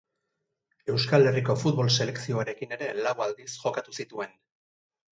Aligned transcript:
Euskal 0.93 1.27
Herriko 1.33 1.57
futbol 1.65 1.91
selekzioarekin 1.97 2.75
ere 2.81 2.91
lau 3.05 3.17
aldiz 3.29 3.49
jokatu 3.63 3.99
zituen. 4.03 4.39